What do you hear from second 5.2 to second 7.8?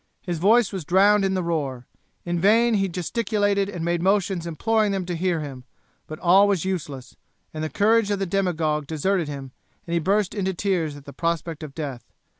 him, but all was useless, and the